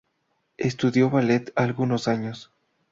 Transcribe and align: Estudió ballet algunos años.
Estudió 0.57 1.11
ballet 1.11 1.53
algunos 1.55 2.07
años. 2.07 2.49